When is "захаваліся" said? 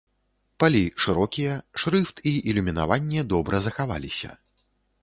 3.69-4.29